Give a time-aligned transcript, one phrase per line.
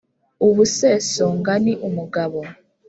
[0.47, 2.39] ubu sesonga ni umugabo